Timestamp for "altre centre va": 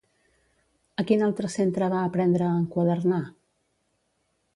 1.27-1.99